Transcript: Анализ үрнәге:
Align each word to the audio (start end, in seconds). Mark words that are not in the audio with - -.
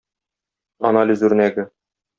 Анализ 0.91 1.27
үрнәге: 1.31 1.71